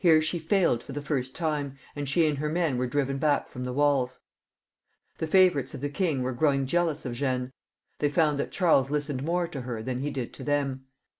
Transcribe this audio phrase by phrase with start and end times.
[0.00, 3.48] Here she failed for the first time; and she and her men were driven back
[3.48, 4.18] from the walls.
[5.18, 7.52] The favourites of the king were growing jealous of Jeanne;
[8.00, 10.86] they found that Charles listened more to her than he did to them.